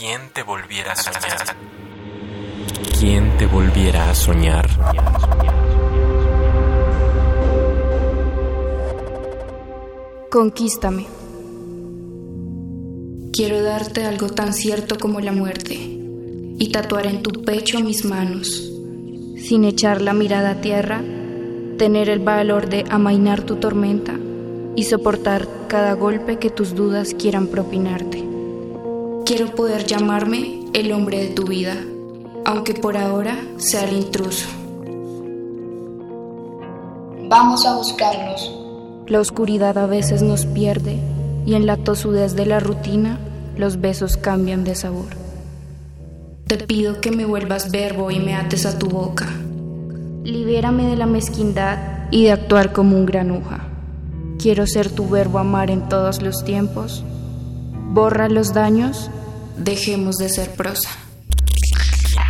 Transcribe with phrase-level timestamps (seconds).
[0.00, 1.56] ¿Quién te volviera a soñar?
[2.98, 4.66] ¿Quién te volviera a soñar?
[10.30, 11.06] Conquístame.
[13.30, 18.72] Quiero darte algo tan cierto como la muerte y tatuar en tu pecho mis manos.
[19.36, 21.02] Sin echar la mirada a tierra,
[21.76, 24.18] tener el valor de amainar tu tormenta
[24.74, 28.29] y soportar cada golpe que tus dudas quieran propinarte.
[29.30, 31.76] Quiero poder llamarme el hombre de tu vida,
[32.44, 34.48] aunque por ahora sea el intruso.
[37.28, 38.52] Vamos a buscarnos.
[39.06, 40.98] La oscuridad a veces nos pierde
[41.46, 43.20] y en la tosudez de la rutina
[43.56, 45.10] los besos cambian de sabor.
[46.48, 49.28] Te pido que me vuelvas verbo y me ates a tu boca.
[50.24, 51.78] Libérame de la mezquindad
[52.10, 53.60] y de actuar como un granuja.
[54.40, 57.04] Quiero ser tu verbo amar en todos los tiempos.
[57.92, 59.10] Borra los daños,
[59.60, 60.88] dejemos de ser prosa.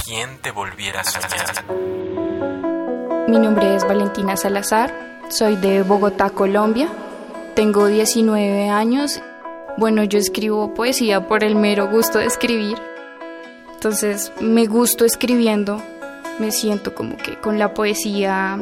[0.05, 1.65] ¿Quién te volviera a soñar?
[3.29, 4.93] Mi nombre es Valentina Salazar,
[5.29, 6.89] soy de Bogotá, Colombia.
[7.55, 9.21] Tengo 19 años.
[9.77, 12.77] Bueno, yo escribo poesía por el mero gusto de escribir.
[13.75, 15.81] Entonces, me gusto escribiendo.
[16.41, 18.59] Me siento como que con la poesía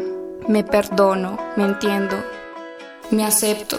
[0.46, 2.16] me perdono, me entiendo,
[3.10, 3.78] me acepto.